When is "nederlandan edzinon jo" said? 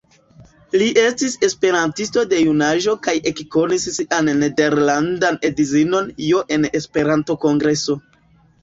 4.41-6.45